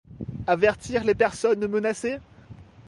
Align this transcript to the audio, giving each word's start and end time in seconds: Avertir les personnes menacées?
Avertir 0.47 1.03
les 1.03 1.13
personnes 1.13 1.67
menacées? 1.67 2.17